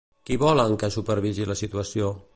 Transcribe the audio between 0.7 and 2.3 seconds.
que supervisi la situació?